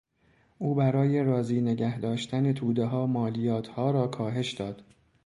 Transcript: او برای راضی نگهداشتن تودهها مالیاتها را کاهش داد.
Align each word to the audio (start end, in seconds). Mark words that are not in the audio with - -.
او 0.57 0.75
برای 0.75 1.23
راضی 1.23 1.61
نگهداشتن 1.61 2.53
تودهها 2.53 3.05
مالیاتها 3.07 3.91
را 3.91 4.07
کاهش 4.07 4.51
داد. 4.53 4.83